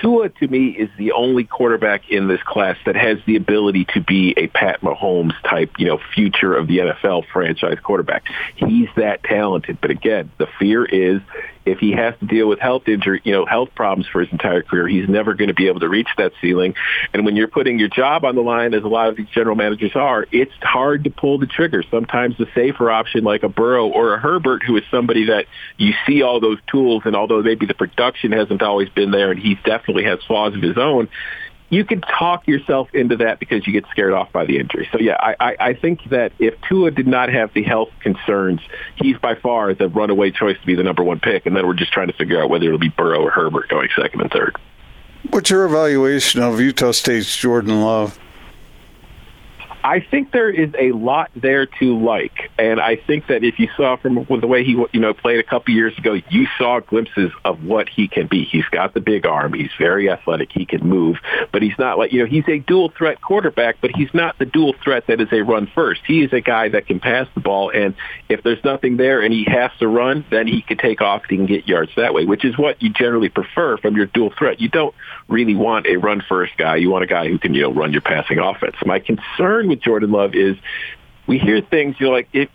Tua, 0.00 0.28
to 0.28 0.48
me, 0.48 0.68
is 0.68 0.90
the 0.98 1.12
only 1.12 1.44
quarterback 1.44 2.10
in 2.10 2.26
this 2.26 2.42
class 2.44 2.76
that 2.86 2.96
has 2.96 3.18
the 3.26 3.36
ability 3.36 3.86
to 3.94 4.00
be 4.00 4.34
a 4.36 4.48
Pat 4.48 4.80
Mahomes 4.80 5.40
type, 5.42 5.70
you 5.78 5.86
know, 5.86 6.00
future 6.14 6.54
of 6.54 6.66
the 6.66 6.78
NFL 6.78 7.24
franchise 7.32 7.78
quarterback. 7.82 8.24
He's 8.56 8.88
that 8.96 9.22
talented. 9.22 9.78
But 9.80 9.90
again, 9.90 10.32
the 10.38 10.48
fear 10.58 10.84
is 10.84 11.20
if 11.66 11.78
he 11.78 11.92
has 11.92 12.14
to 12.20 12.26
deal 12.26 12.48
with 12.48 12.58
health 12.58 12.88
injury, 12.88 13.20
you 13.24 13.32
know, 13.32 13.46
health 13.46 13.70
problems 13.74 14.06
for 14.08 14.20
his 14.20 14.30
entire 14.32 14.62
career, 14.62 14.86
he's 14.86 15.08
never 15.08 15.34
going 15.34 15.48
to 15.48 15.54
be 15.54 15.68
able 15.68 15.80
to 15.80 15.88
reach 15.88 16.08
that 16.18 16.32
ceiling. 16.40 16.74
And 17.12 17.24
when 17.24 17.36
you're 17.36 17.48
putting 17.48 17.78
your 17.78 17.88
job 17.88 18.24
on 18.24 18.34
the 18.34 18.42
line, 18.42 18.74
as 18.74 18.82
a 18.82 18.88
lot 18.88 19.08
of 19.08 19.16
these 19.16 19.28
general 19.28 19.56
managers 19.56 19.92
are, 19.94 20.26
it's 20.30 20.52
hard 20.60 21.04
to 21.04 21.10
pull 21.10 21.38
the 21.38 21.46
trigger. 21.46 21.82
Sometimes 21.90 22.36
the 22.36 22.46
safer 22.54 22.90
option, 22.90 23.24
like 23.24 23.42
a 23.42 23.48
Burrow 23.48 23.88
or 23.88 24.14
a 24.14 24.18
Herbert, 24.18 24.62
who 24.62 24.76
is 24.76 24.84
somebody 24.90 25.26
that 25.26 25.46
you 25.76 25.94
see 26.06 26.22
all 26.22 26.40
those 26.40 26.58
tools, 26.70 27.02
and 27.04 27.16
although 27.16 27.42
maybe 27.42 27.66
the 27.66 27.74
production 27.74 28.32
hasn't 28.32 28.62
always 28.62 28.88
been 28.90 29.10
there, 29.10 29.30
and 29.30 29.40
he 29.40 29.54
definitely 29.64 30.04
has 30.04 30.18
flaws 30.26 30.54
of 30.54 30.62
his 30.62 30.76
own, 30.76 31.08
you 31.74 31.84
can 31.84 32.00
talk 32.00 32.46
yourself 32.46 32.88
into 32.94 33.16
that 33.16 33.40
because 33.40 33.66
you 33.66 33.72
get 33.72 33.84
scared 33.90 34.12
off 34.12 34.30
by 34.32 34.44
the 34.44 34.58
injury. 34.58 34.88
So 34.92 34.98
yeah, 34.98 35.16
I, 35.18 35.34
I, 35.40 35.56
I 35.60 35.74
think 35.74 36.00
that 36.10 36.32
if 36.38 36.54
Tua 36.68 36.90
did 36.90 37.06
not 37.06 37.28
have 37.30 37.52
the 37.52 37.62
health 37.62 37.90
concerns, 38.00 38.60
he's 38.96 39.16
by 39.18 39.34
far 39.34 39.74
the 39.74 39.88
runaway 39.88 40.30
choice 40.30 40.58
to 40.60 40.66
be 40.66 40.74
the 40.74 40.82
number 40.82 41.02
one 41.02 41.20
pick, 41.20 41.46
and 41.46 41.56
then 41.56 41.66
we're 41.66 41.74
just 41.74 41.92
trying 41.92 42.08
to 42.08 42.12
figure 42.14 42.42
out 42.42 42.50
whether 42.50 42.66
it'll 42.66 42.78
be 42.78 42.88
Burrow 42.88 43.22
or 43.22 43.30
Herbert 43.30 43.68
going 43.68 43.88
second 43.96 44.20
and 44.20 44.30
third. 44.30 44.56
What's 45.30 45.50
your 45.50 45.64
evaluation 45.64 46.42
of 46.42 46.60
Utah 46.60 46.92
State's 46.92 47.34
Jordan 47.36 47.80
Love? 47.80 48.18
I 49.84 50.00
think 50.00 50.32
there 50.32 50.48
is 50.48 50.70
a 50.78 50.92
lot 50.92 51.30
there 51.36 51.66
to 51.66 51.98
like, 51.98 52.50
and 52.58 52.80
I 52.80 52.96
think 52.96 53.26
that 53.26 53.44
if 53.44 53.58
you 53.58 53.68
saw 53.76 53.96
from 53.96 54.14
the 54.14 54.46
way 54.46 54.64
he 54.64 54.82
you 54.92 55.00
know 55.00 55.12
played 55.12 55.38
a 55.38 55.42
couple 55.42 55.74
years 55.74 55.96
ago, 55.98 56.14
you 56.30 56.46
saw 56.56 56.80
glimpses 56.80 57.30
of 57.44 57.62
what 57.62 57.90
he 57.90 58.08
can 58.08 58.26
be. 58.26 58.44
He's 58.44 58.64
got 58.70 58.94
the 58.94 59.00
big 59.00 59.26
arm, 59.26 59.52
he's 59.52 59.70
very 59.78 60.08
athletic, 60.08 60.52
he 60.52 60.64
can 60.64 60.88
move, 60.88 61.18
but 61.52 61.60
he's 61.60 61.78
not 61.78 61.98
like 61.98 62.14
you 62.14 62.20
know 62.20 62.26
he's 62.26 62.48
a 62.48 62.60
dual 62.60 62.92
threat 62.96 63.20
quarterback, 63.20 63.76
but 63.82 63.90
he's 63.94 64.08
not 64.14 64.38
the 64.38 64.46
dual 64.46 64.74
threat 64.82 65.06
that 65.08 65.20
is 65.20 65.28
a 65.32 65.42
run 65.42 65.70
first. 65.74 66.00
He 66.06 66.24
is 66.24 66.32
a 66.32 66.40
guy 66.40 66.70
that 66.70 66.86
can 66.86 66.98
pass 66.98 67.28
the 67.34 67.40
ball, 67.40 67.68
and 67.68 67.94
if 68.30 68.42
there's 68.42 68.64
nothing 68.64 68.96
there 68.96 69.20
and 69.20 69.34
he 69.34 69.44
has 69.44 69.70
to 69.80 69.86
run, 69.86 70.24
then 70.30 70.46
he 70.46 70.62
can 70.62 70.78
take 70.78 71.02
off 71.02 71.24
he 71.28 71.36
can 71.36 71.44
get 71.44 71.68
yards 71.68 71.92
that 71.98 72.14
way, 72.14 72.24
which 72.24 72.46
is 72.46 72.56
what 72.56 72.82
you 72.82 72.88
generally 72.88 73.28
prefer 73.28 73.76
from 73.76 73.96
your 73.96 74.06
dual 74.06 74.32
threat. 74.38 74.62
You 74.62 74.70
don't 74.70 74.94
really 75.28 75.54
want 75.54 75.86
a 75.86 75.96
run 75.96 76.22
first 76.26 76.56
guy. 76.56 76.76
You 76.76 76.88
want 76.88 77.04
a 77.04 77.06
guy 77.06 77.28
who 77.28 77.38
can 77.38 77.52
you 77.52 77.62
know 77.62 77.72
run 77.72 77.92
your 77.92 78.00
passing 78.00 78.38
offense. 78.38 78.76
My 78.86 78.98
concern 78.98 79.73
with 79.74 79.82
Jordan 79.82 80.10
Love 80.10 80.34
is 80.34 80.56
we 81.26 81.38
hear 81.38 81.60
things, 81.60 81.96
you 81.98 82.06
know, 82.06 82.12
like 82.12 82.28
if 82.32 82.48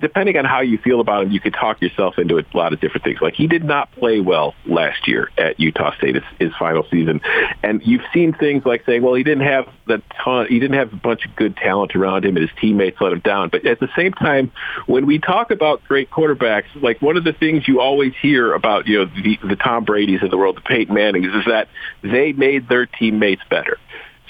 depending 0.00 0.36
on 0.36 0.44
how 0.44 0.60
you 0.60 0.78
feel 0.78 1.00
about 1.00 1.22
him, 1.22 1.30
you 1.30 1.38
could 1.38 1.54
talk 1.54 1.80
yourself 1.80 2.18
into 2.18 2.36
a 2.36 2.44
lot 2.54 2.72
of 2.72 2.80
different 2.80 3.04
things. 3.04 3.20
Like 3.22 3.34
he 3.34 3.46
did 3.46 3.62
not 3.62 3.92
play 3.92 4.20
well 4.20 4.54
last 4.66 5.06
year 5.06 5.30
at 5.38 5.60
Utah 5.60 5.94
State, 5.96 6.16
his, 6.16 6.24
his 6.40 6.50
final 6.58 6.84
season, 6.90 7.20
and 7.62 7.80
you've 7.84 8.02
seen 8.12 8.32
things 8.32 8.66
like 8.66 8.84
saying, 8.84 9.02
well, 9.02 9.14
he 9.14 9.22
didn't 9.22 9.46
have 9.46 9.68
the 9.86 10.02
ton, 10.24 10.46
he 10.48 10.58
didn't 10.58 10.76
have 10.76 10.92
a 10.92 10.96
bunch 10.96 11.24
of 11.24 11.36
good 11.36 11.56
talent 11.56 11.94
around 11.94 12.24
him, 12.24 12.36
and 12.36 12.48
his 12.48 12.58
teammates 12.60 13.00
let 13.00 13.12
him 13.12 13.20
down. 13.20 13.48
But 13.48 13.64
at 13.64 13.78
the 13.78 13.88
same 13.96 14.12
time, 14.12 14.50
when 14.86 15.06
we 15.06 15.20
talk 15.20 15.52
about 15.52 15.84
great 15.84 16.10
quarterbacks, 16.10 16.64
like 16.74 17.00
one 17.00 17.16
of 17.16 17.22
the 17.22 17.32
things 17.32 17.68
you 17.68 17.80
always 17.80 18.12
hear 18.20 18.52
about, 18.54 18.88
you 18.88 18.98
know, 18.98 19.04
the, 19.04 19.38
the 19.46 19.56
Tom 19.56 19.84
Brady's 19.84 20.22
of 20.22 20.30
the 20.30 20.36
world, 20.36 20.56
the 20.56 20.62
Peyton 20.62 20.94
Mannings, 20.94 21.32
is 21.32 21.44
that 21.46 21.68
they 22.02 22.32
made 22.32 22.68
their 22.68 22.86
teammates 22.86 23.42
better. 23.48 23.78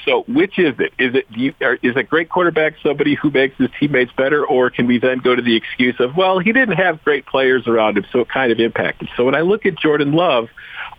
So 0.04 0.24
which 0.26 0.58
is 0.58 0.74
it? 0.78 0.92
Is 0.98 1.14
it 1.14 1.26
you, 1.30 1.54
is 1.82 1.96
a 1.96 2.02
great 2.02 2.28
quarterback 2.28 2.74
somebody 2.82 3.14
who 3.14 3.30
makes 3.30 3.56
his 3.56 3.68
teammates 3.78 4.12
better, 4.12 4.44
or 4.44 4.70
can 4.70 4.86
we 4.86 4.98
then 4.98 5.18
go 5.18 5.34
to 5.34 5.42
the 5.42 5.56
excuse 5.56 5.96
of 6.00 6.16
well 6.16 6.38
he 6.38 6.52
didn't 6.52 6.76
have 6.76 7.02
great 7.04 7.26
players 7.26 7.66
around 7.66 7.96
him, 7.96 8.04
so 8.12 8.20
it 8.20 8.28
kind 8.28 8.50
of 8.50 8.58
impacted. 8.58 9.08
So 9.16 9.24
when 9.24 9.34
I 9.34 9.42
look 9.42 9.64
at 9.66 9.78
Jordan 9.78 10.12
Love, 10.12 10.48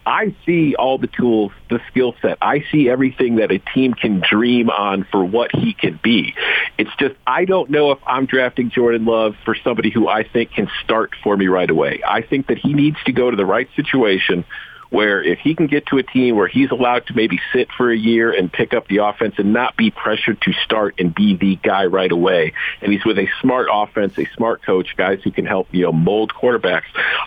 I 0.06 0.36
see 0.46 0.76
all 0.76 0.98
the 0.98 1.08
tools, 1.08 1.52
the 1.70 1.80
skill 1.90 2.16
set. 2.22 2.38
I 2.42 2.64
see 2.72 2.90
everything 2.90 3.38
that 3.38 3.52
a 3.52 3.60
team 3.60 3.94
can 3.94 4.22
dream 4.28 4.70
on 4.70 5.06
for 5.12 5.24
what 5.24 5.54
he 5.54 5.74
can 5.74 6.00
be. 6.02 6.34
It's 6.78 6.92
just 6.98 7.16
I 7.28 7.46
don't 7.46 7.70
know 7.70 7.92
if 7.92 8.00
I'm 8.06 8.26
drafting 8.26 8.70
Jordan 8.70 9.06
Love 9.06 9.36
for 9.44 9.56
somebody 9.64 9.90
who 9.90 10.08
I 10.08 10.24
think 10.24 10.52
can 10.52 10.70
start 10.84 11.12
for 11.24 11.36
me 11.36 11.48
right 11.48 11.70
away. 11.70 12.02
I 12.08 12.22
think 12.22 12.48
that 12.48 12.58
he 12.58 12.74
needs 12.74 12.98
to 13.06 13.12
go 13.12 13.30
to 13.30 13.36
the 13.36 13.46
right 13.46 13.68
situation 13.76 14.46
where 14.94 15.24
if 15.24 15.40
he 15.40 15.56
can 15.56 15.66
get 15.66 15.88
to 15.88 15.98
a 15.98 16.04
team 16.04 16.36
where 16.36 16.48
he's 16.48 16.70
allowed 16.70 17.08
to 17.08 17.16
maybe 17.16 17.40
sit 17.52 17.68
for 17.76 17.92
a 17.92 17.98
year 17.98 18.32
and 18.32 18.54
pick 18.54 18.76
up 18.76 18.88
the 18.88 18.98
offense 18.98 19.34
and 19.40 19.52
not 19.52 19.76
be 19.76 19.90
pressured 19.90 20.40
to 20.40 20.54
start 20.64 20.94
and 21.00 21.16
be 21.16 21.36
the 21.36 21.56
guy 21.56 21.86
right 21.86 22.12
away, 22.12 22.54
and 22.80 22.94
he's 22.94 23.04
with 23.04 23.18
a 23.18 23.28
smart 23.42 23.68
offense, 23.72 24.14
a 24.20 24.28
smart 24.36 24.62
coach, 24.62 24.96
guys 24.96 25.20
who 25.24 25.32
can 25.32 25.48
help, 25.48 25.68
you 25.72 25.82
know, 25.82 25.92
mold 25.92 26.32
quarterbacks, 26.32 26.84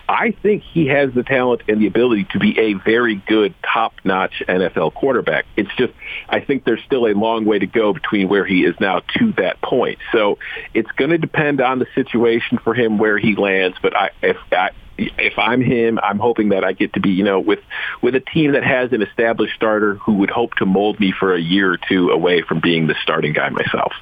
I 0.07 0.31
think 0.31 0.63
he 0.63 0.87
has 0.87 1.13
the 1.13 1.23
talent 1.23 1.63
and 1.67 1.81
the 1.81 1.87
ability 1.87 2.27
to 2.31 2.39
be 2.39 2.57
a 2.57 2.73
very 2.73 3.15
good 3.15 3.53
top-notch 3.61 4.43
NFL 4.47 4.93
quarterback. 4.93 5.45
It's 5.57 5.75
just, 5.77 5.91
I 6.29 6.39
think 6.39 6.63
there's 6.63 6.83
still 6.85 7.05
a 7.05 7.13
long 7.13 7.43
way 7.43 7.59
to 7.59 7.67
go 7.67 7.91
between 7.91 8.29
where 8.29 8.45
he 8.45 8.63
is 8.63 8.75
now 8.79 9.01
to 9.17 9.33
that 9.33 9.61
point. 9.61 9.99
So 10.13 10.39
it's 10.73 10.91
going 10.91 11.11
to 11.11 11.17
depend 11.17 11.59
on 11.59 11.79
the 11.79 11.87
situation 11.95 12.59
for 12.63 12.73
him 12.73 12.97
where 12.97 13.17
he 13.17 13.35
lands, 13.35 13.75
but 13.81 13.93
I, 13.93 14.11
if 14.21 14.37
I, 14.53 14.69
if 14.97 15.37
I'm 15.37 15.61
him, 15.61 15.99
I'm 16.01 16.19
hoping 16.19 16.49
that 16.49 16.63
I 16.63 16.73
get 16.73 16.93
to 16.93 16.99
be, 16.99 17.09
you 17.09 17.23
know, 17.23 17.39
with 17.39 17.59
with 18.01 18.15
a 18.15 18.19
team 18.19 18.53
that 18.53 18.63
has 18.63 18.91
an 18.93 19.01
established 19.01 19.55
starter 19.55 19.95
who 19.95 20.13
would 20.13 20.29
hope 20.29 20.55
to 20.55 20.65
mold 20.65 20.99
me 20.99 21.13
for 21.17 21.33
a 21.33 21.39
year 21.39 21.71
or 21.71 21.77
two 21.77 22.09
away 22.09 22.41
from 22.41 22.59
being 22.59 22.87
the 22.87 22.95
starting 23.01 23.33
guy 23.33 23.49
myself. 23.49 23.93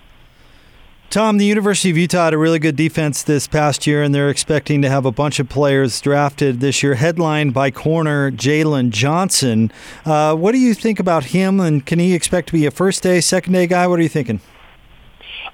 Tom, 1.09 1.37
the 1.37 1.45
University 1.45 1.91
of 1.91 1.97
Utah 1.97 2.25
had 2.25 2.33
a 2.33 2.37
really 2.37 2.59
good 2.59 2.75
defense 2.75 3.23
this 3.23 3.47
past 3.47 3.87
year, 3.87 4.03
and 4.03 4.13
they're 4.13 4.29
expecting 4.29 4.81
to 4.81 4.89
have 4.89 5.05
a 5.05 5.11
bunch 5.11 5.39
of 5.39 5.47
players 5.47 6.01
drafted 6.01 6.59
this 6.59 6.83
year, 6.83 6.95
headlined 6.95 7.53
by 7.53 7.71
corner 7.71 8.31
Jaylon 8.31 8.89
Johnson. 8.89 9.71
Uh, 10.03 10.35
what 10.35 10.51
do 10.51 10.57
you 10.57 10.73
think 10.73 10.99
about 10.99 11.25
him, 11.25 11.59
and 11.59 11.85
can 11.85 11.99
he 11.99 12.13
expect 12.13 12.47
to 12.47 12.53
be 12.53 12.65
a 12.65 12.71
first 12.71 13.01
day, 13.01 13.21
second 13.21 13.53
day 13.53 13.67
guy? 13.67 13.87
What 13.87 13.99
are 13.99 14.03
you 14.03 14.09
thinking? 14.09 14.41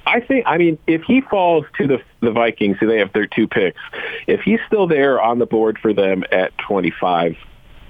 I 0.05 0.20
think, 0.20 0.46
I 0.48 0.58
mean, 0.58 0.77
if 0.88 1.03
he 1.03 1.22
falls 1.22 1.65
to 1.77 1.88
the 1.88 2.01
the 2.22 2.31
Vikings, 2.31 2.77
who 2.79 2.88
they 2.88 3.00
have 3.00 3.13
their 3.13 3.27
two 3.27 3.48
picks, 3.48 3.79
if 4.27 4.41
he's 4.41 4.60
still 4.67 4.88
there 4.88 5.22
on 5.22 5.39
the 5.39 5.46
board 5.46 5.79
for 5.79 5.93
them 5.93 6.24
at 6.31 6.55
25, 6.60 7.36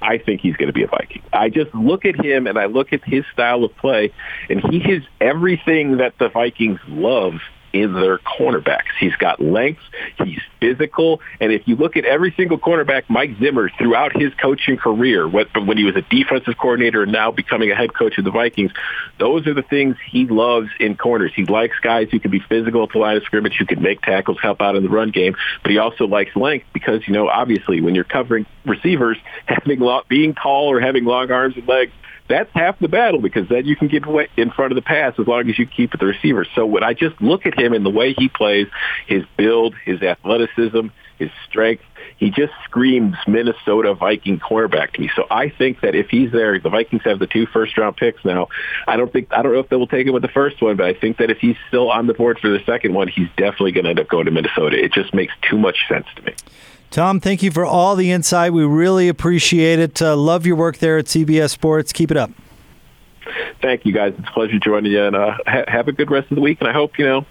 I 0.01 0.17
think 0.17 0.41
he's 0.41 0.55
going 0.55 0.67
to 0.67 0.73
be 0.73 0.83
a 0.83 0.87
Viking. 0.87 1.21
I 1.31 1.49
just 1.49 1.73
look 1.75 2.05
at 2.05 2.15
him 2.23 2.47
and 2.47 2.57
I 2.57 2.65
look 2.65 2.91
at 2.93 3.03
his 3.03 3.23
style 3.31 3.63
of 3.63 3.75
play, 3.77 4.11
and 4.49 4.61
he 4.71 4.77
is 4.77 5.03
everything 5.19 5.97
that 5.97 6.17
the 6.17 6.29
Vikings 6.29 6.79
love 6.87 7.35
in 7.73 7.93
their 7.93 8.17
cornerbacks. 8.19 8.91
He's 8.99 9.15
got 9.15 9.39
length, 9.39 9.81
he's 10.23 10.39
physical, 10.59 11.21
and 11.39 11.51
if 11.51 11.67
you 11.67 11.75
look 11.75 11.97
at 11.97 12.05
every 12.05 12.33
single 12.35 12.57
cornerback, 12.57 13.03
Mike 13.09 13.31
Zimmer 13.39 13.69
throughout 13.77 14.19
his 14.19 14.33
coaching 14.41 14.77
career, 14.77 15.27
when 15.27 15.77
he 15.77 15.83
was 15.83 15.95
a 15.95 16.01
defensive 16.01 16.57
coordinator 16.57 17.03
and 17.03 17.11
now 17.11 17.31
becoming 17.31 17.71
a 17.71 17.75
head 17.75 17.93
coach 17.93 18.17
of 18.17 18.25
the 18.25 18.31
Vikings, 18.31 18.71
those 19.19 19.47
are 19.47 19.53
the 19.53 19.63
things 19.63 19.95
he 20.09 20.25
loves 20.25 20.69
in 20.79 20.95
corners. 20.95 21.31
He 21.35 21.45
likes 21.45 21.77
guys 21.81 22.09
who 22.11 22.19
can 22.19 22.31
be 22.31 22.39
physical 22.39 22.83
at 22.83 22.89
the 22.91 22.99
line 22.99 23.17
of 23.17 23.23
scrimmage, 23.23 23.55
who 23.57 23.65
can 23.65 23.81
make 23.81 24.01
tackles, 24.01 24.37
help 24.41 24.61
out 24.61 24.75
in 24.75 24.83
the 24.83 24.89
run 24.89 25.11
game, 25.11 25.35
but 25.61 25.71
he 25.71 25.77
also 25.77 26.05
likes 26.05 26.35
length 26.35 26.65
because, 26.73 27.07
you 27.07 27.13
know, 27.13 27.27
obviously 27.27 27.81
when 27.81 27.95
you're 27.95 28.03
covering 28.03 28.45
receivers, 28.65 29.17
having 29.45 29.79
long, 29.79 30.03
being 30.07 30.33
tall 30.33 30.71
or 30.71 30.79
having 30.79 31.05
long 31.05 31.31
arms 31.31 31.55
and 31.55 31.67
legs 31.67 31.91
that's 32.31 32.49
half 32.53 32.79
the 32.79 32.87
battle 32.87 33.19
because 33.19 33.47
then 33.49 33.65
you 33.65 33.75
can 33.75 33.87
get 33.87 34.05
away 34.05 34.29
in 34.37 34.51
front 34.51 34.71
of 34.71 34.75
the 34.75 34.81
pass 34.81 35.13
as 35.19 35.27
long 35.27 35.49
as 35.49 35.59
you 35.59 35.65
keep 35.65 35.93
it 35.93 35.99
the 35.99 36.05
receiver. 36.05 36.45
So 36.55 36.65
when 36.65 36.83
I 36.83 36.93
just 36.93 37.21
look 37.21 37.45
at 37.45 37.57
him 37.57 37.73
and 37.73 37.85
the 37.85 37.89
way 37.89 38.13
he 38.13 38.29
plays, 38.29 38.67
his 39.07 39.23
build, 39.37 39.75
his 39.85 40.01
athleticism, 40.01 40.87
his 41.17 41.29
strength, 41.47 41.83
he 42.17 42.29
just 42.29 42.53
screams 42.65 43.15
Minnesota 43.27 43.93
Viking 43.93 44.39
quarterback 44.39 44.93
to 44.93 45.01
me. 45.01 45.09
So 45.15 45.25
I 45.29 45.49
think 45.49 45.81
that 45.81 45.95
if 45.95 46.09
he's 46.09 46.31
there, 46.31 46.59
the 46.59 46.69
Vikings 46.69 47.03
have 47.03 47.19
the 47.19 47.27
two 47.27 47.45
first 47.47 47.77
round 47.77 47.97
picks 47.97 48.23
now. 48.23 48.47
I 48.87 48.95
don't 48.97 49.11
think 49.11 49.27
I 49.31 49.41
don't 49.41 49.53
know 49.53 49.59
if 49.59 49.69
they 49.69 49.75
will 49.75 49.87
take 49.87 50.07
him 50.07 50.13
with 50.13 50.21
the 50.21 50.29
first 50.29 50.61
one, 50.61 50.77
but 50.77 50.85
I 50.85 50.93
think 50.93 51.17
that 51.17 51.29
if 51.29 51.39
he's 51.39 51.57
still 51.67 51.91
on 51.91 52.07
the 52.07 52.13
board 52.13 52.39
for 52.39 52.49
the 52.49 52.63
second 52.65 52.93
one, 52.93 53.07
he's 53.07 53.29
definitely 53.37 53.71
going 53.71 53.83
to 53.85 53.91
end 53.91 53.99
up 53.99 54.07
going 54.07 54.25
to 54.25 54.31
Minnesota. 54.31 54.83
It 54.83 54.93
just 54.93 55.13
makes 55.13 55.33
too 55.41 55.57
much 55.57 55.87
sense 55.87 56.07
to 56.15 56.21
me. 56.23 56.33
Tom, 56.91 57.21
thank 57.21 57.41
you 57.41 57.51
for 57.51 57.65
all 57.65 57.95
the 57.95 58.11
insight. 58.11 58.51
We 58.51 58.65
really 58.65 59.07
appreciate 59.07 59.79
it. 59.79 60.01
Uh, 60.01 60.15
love 60.17 60.45
your 60.45 60.57
work 60.57 60.77
there 60.79 60.97
at 60.97 61.05
CBS 61.05 61.51
Sports. 61.51 61.93
Keep 61.93 62.11
it 62.11 62.17
up. 62.17 62.31
Thank 63.61 63.85
you, 63.85 63.93
guys. 63.93 64.13
It's 64.17 64.27
a 64.27 64.31
pleasure 64.33 64.59
joining 64.59 64.91
you, 64.91 65.01
and 65.01 65.15
uh, 65.15 65.37
ha- 65.47 65.63
have 65.69 65.87
a 65.87 65.93
good 65.93 66.11
rest 66.11 66.29
of 66.31 66.35
the 66.35 66.41
week. 66.41 66.59
And 66.59 66.67
I 66.67 66.73
hope 66.73 66.99
you 66.99 67.05
know, 67.05 67.25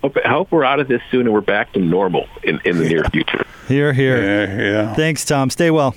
hope, 0.00 0.16
I 0.24 0.28
hope 0.28 0.50
we're 0.50 0.64
out 0.64 0.80
of 0.80 0.88
this 0.88 1.02
soon 1.10 1.26
and 1.26 1.34
we're 1.34 1.42
back 1.42 1.74
to 1.74 1.80
normal 1.80 2.26
in, 2.42 2.60
in 2.64 2.78
the 2.78 2.88
near 2.88 3.04
future. 3.04 3.44
Here, 3.66 3.92
here. 3.92 4.22
Yeah, 4.22 4.58
yeah. 4.58 4.94
Thanks, 4.94 5.22
Tom. 5.26 5.50
Stay 5.50 5.70
well. 5.70 5.94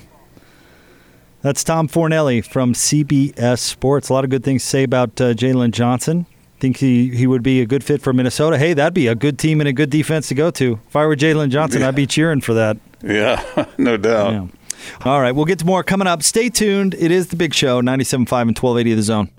That's 1.40 1.64
Tom 1.64 1.88
Fornelli 1.88 2.44
from 2.44 2.74
CBS 2.74 3.60
Sports. 3.60 4.10
A 4.10 4.12
lot 4.12 4.24
of 4.24 4.30
good 4.30 4.44
things 4.44 4.62
to 4.64 4.68
say 4.68 4.82
about 4.82 5.18
uh, 5.18 5.32
Jaylon 5.32 5.70
Johnson 5.70 6.26
think 6.62 6.76
he, 6.76 7.10
he 7.10 7.26
would 7.26 7.42
be 7.42 7.60
a 7.60 7.66
good 7.66 7.82
fit 7.82 8.00
for 8.00 8.12
Minnesota. 8.12 8.56
Hey, 8.56 8.72
that'd 8.72 8.94
be 8.94 9.08
a 9.08 9.16
good 9.16 9.36
team 9.36 9.60
and 9.60 9.66
a 9.66 9.72
good 9.72 9.90
defense 9.90 10.28
to 10.28 10.34
go 10.36 10.52
to. 10.52 10.78
If 10.86 10.94
I 10.94 11.04
were 11.04 11.16
Jaylon 11.16 11.50
Johnson, 11.50 11.80
yeah. 11.80 11.88
I'd 11.88 11.96
be 11.96 12.06
cheering 12.06 12.40
for 12.40 12.54
that. 12.54 12.76
Yeah, 13.02 13.66
no 13.78 13.96
doubt. 13.96 14.32
Yeah. 14.32 14.46
All 15.04 15.20
right, 15.20 15.32
we'll 15.32 15.44
get 15.44 15.58
to 15.58 15.66
more 15.66 15.82
coming 15.82 16.06
up. 16.06 16.22
Stay 16.22 16.48
tuned. 16.48 16.94
It 16.94 17.10
is 17.10 17.28
the 17.28 17.36
big 17.36 17.52
show, 17.52 17.82
97.5 17.82 18.12
and 18.20 18.30
1280 18.56 18.92
of 18.92 18.96
the 18.96 19.02
zone. 19.02 19.30